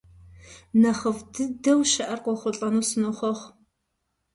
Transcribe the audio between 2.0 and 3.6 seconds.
къохъулӏэну сынохъуэхъу.